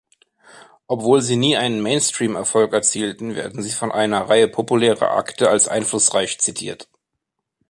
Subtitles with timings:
[0.87, 6.39] Obwohl sie nie einen Mainstream-Erfolg erzielten, werden sie von einer Reihe populärer Akte als einflussreich
[6.39, 6.89] zitiert.